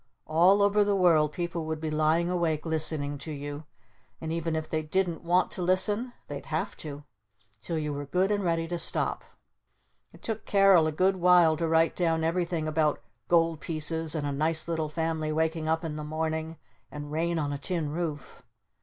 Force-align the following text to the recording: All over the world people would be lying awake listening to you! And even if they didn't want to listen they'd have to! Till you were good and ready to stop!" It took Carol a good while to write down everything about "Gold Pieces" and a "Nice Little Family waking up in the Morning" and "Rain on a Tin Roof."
All 0.25 0.63
over 0.63 0.83
the 0.83 0.95
world 0.95 1.31
people 1.31 1.65
would 1.67 1.79
be 1.79 1.91
lying 1.91 2.27
awake 2.27 2.65
listening 2.65 3.19
to 3.19 3.31
you! 3.31 3.65
And 4.19 4.31
even 4.33 4.55
if 4.55 4.67
they 4.67 4.81
didn't 4.81 5.21
want 5.21 5.51
to 5.51 5.61
listen 5.61 6.13
they'd 6.27 6.47
have 6.47 6.75
to! 6.77 7.03
Till 7.61 7.77
you 7.77 7.93
were 7.93 8.07
good 8.07 8.31
and 8.31 8.43
ready 8.43 8.67
to 8.69 8.79
stop!" 8.79 9.23
It 10.11 10.23
took 10.23 10.43
Carol 10.43 10.87
a 10.87 10.91
good 10.91 11.17
while 11.17 11.55
to 11.55 11.67
write 11.67 11.95
down 11.95 12.23
everything 12.23 12.67
about 12.67 12.99
"Gold 13.27 13.59
Pieces" 13.59 14.15
and 14.15 14.25
a 14.25 14.31
"Nice 14.31 14.67
Little 14.67 14.89
Family 14.89 15.31
waking 15.31 15.67
up 15.67 15.83
in 15.85 15.97
the 15.97 16.03
Morning" 16.03 16.57
and 16.89 17.11
"Rain 17.11 17.37
on 17.37 17.53
a 17.53 17.59
Tin 17.59 17.91
Roof." 17.91 18.41